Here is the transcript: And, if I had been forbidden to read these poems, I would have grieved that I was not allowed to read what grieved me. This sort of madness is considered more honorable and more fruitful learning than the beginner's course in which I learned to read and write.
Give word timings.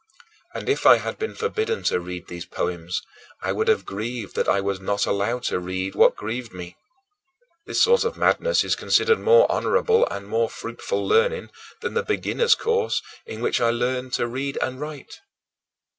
And, 0.55 0.67
if 0.67 0.87
I 0.87 0.95
had 0.97 1.19
been 1.19 1.35
forbidden 1.35 1.83
to 1.83 1.99
read 1.99 2.25
these 2.27 2.47
poems, 2.47 3.03
I 3.43 3.51
would 3.51 3.67
have 3.67 3.85
grieved 3.85 4.33
that 4.35 4.49
I 4.49 4.59
was 4.59 4.79
not 4.79 5.05
allowed 5.05 5.43
to 5.43 5.59
read 5.59 5.93
what 5.93 6.15
grieved 6.15 6.53
me. 6.55 6.75
This 7.67 7.83
sort 7.83 8.03
of 8.03 8.17
madness 8.17 8.63
is 8.63 8.75
considered 8.75 9.19
more 9.19 9.45
honorable 9.51 10.07
and 10.07 10.25
more 10.27 10.49
fruitful 10.49 11.07
learning 11.07 11.51
than 11.81 11.93
the 11.93 12.01
beginner's 12.01 12.55
course 12.55 13.03
in 13.27 13.41
which 13.41 13.61
I 13.61 13.69
learned 13.69 14.13
to 14.13 14.25
read 14.25 14.57
and 14.59 14.79
write. 14.81 15.19